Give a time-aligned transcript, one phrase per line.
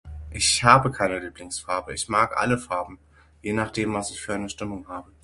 [0.31, 2.97] Ich habe keine Lieblingsfarbe ich mag alle Farben,
[3.43, 5.07] je nachdem was ich für eine Stimmung hab.